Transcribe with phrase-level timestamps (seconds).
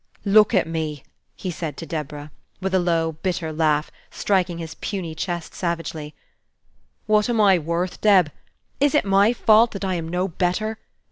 [0.25, 1.03] "Look at me!"
[1.35, 6.15] he said to Deborah, with a low, bitter laugh, striking his puny chest savagely.
[7.05, 8.31] "What am I worth, Deb?
[8.79, 10.79] Is it my fault that I am no better?